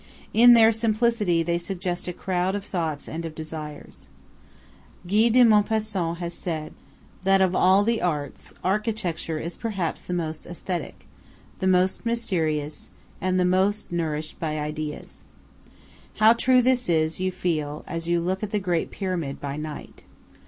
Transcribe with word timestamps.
In 0.33 0.55
their 0.55 0.71
simplicity 0.71 1.43
they 1.43 1.59
suggest 1.59 2.07
a 2.07 2.11
crowd 2.11 2.55
of 2.55 2.65
thoughts 2.65 3.07
and 3.07 3.23
of 3.23 3.35
desires. 3.35 4.07
Guy 5.05 5.29
de 5.29 5.43
Maupassant 5.43 6.17
has 6.17 6.33
said 6.33 6.73
that 7.23 7.39
of 7.39 7.55
all 7.55 7.83
the 7.83 8.01
arts 8.01 8.51
architecture 8.63 9.37
is 9.37 9.55
perhaps 9.55 10.01
the 10.05 10.13
most 10.13 10.47
aesthetic, 10.47 11.05
the 11.59 11.67
most 11.67 12.03
mysterious, 12.03 12.89
and 13.21 13.39
the 13.39 13.45
most 13.45 13.91
nourished 13.91 14.39
by 14.39 14.57
ideas. 14.57 15.23
How 16.15 16.33
true 16.33 16.63
this 16.63 16.89
is 16.89 17.19
you 17.19 17.31
feel 17.31 17.83
as 17.85 18.07
you 18.07 18.19
look 18.19 18.41
at 18.41 18.49
the 18.49 18.57
Great 18.59 18.89
Pyramid 18.89 19.39
by 19.39 19.55
night. 19.55 20.01